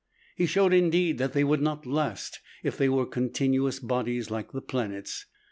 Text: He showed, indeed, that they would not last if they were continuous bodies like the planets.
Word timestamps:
He 0.35 0.47
showed, 0.47 0.73
indeed, 0.73 1.19
that 1.19 1.33
they 1.33 1.43
would 1.43 1.61
not 1.61 1.85
last 1.85 2.39
if 2.63 2.75
they 2.75 2.89
were 2.89 3.05
continuous 3.05 3.77
bodies 3.77 4.31
like 4.31 4.51
the 4.51 4.59
planets. 4.59 5.27